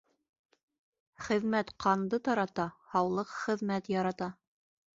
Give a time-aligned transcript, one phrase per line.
[1.25, 4.35] Хеҙмәт ҡанды тарата, Һаулыҡ хеҙмәт ярата.